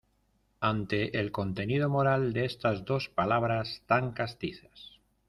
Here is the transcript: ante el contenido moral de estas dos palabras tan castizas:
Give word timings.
ante 0.61 1.19
el 1.19 1.31
contenido 1.31 1.87
moral 1.87 2.33
de 2.33 2.45
estas 2.45 2.85
dos 2.85 3.07
palabras 3.09 3.83
tan 3.85 4.13
castizas: 4.13 4.99